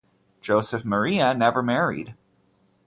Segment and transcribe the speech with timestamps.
[0.41, 2.15] Joseph Maria never married.